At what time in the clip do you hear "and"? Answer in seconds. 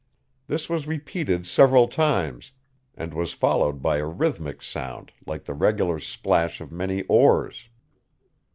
2.95-3.13